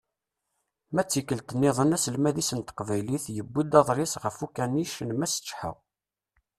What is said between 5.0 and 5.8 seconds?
n Mass Ǧeḥḥa.